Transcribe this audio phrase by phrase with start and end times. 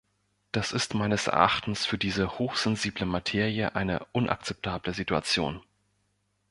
[0.51, 5.61] Das ist meines Erachtens für diese hochsensible Materie eine unakzeptable Situation.